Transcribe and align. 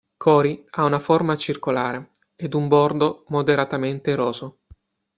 Cori 0.17 0.65
ha 0.71 0.83
una 0.83 0.97
forma 0.97 1.35
circolare 1.37 2.13
ed 2.35 2.55
un 2.55 2.67
bordo 2.67 3.23
moderatamente 3.27 4.09
eroso. 4.09 4.61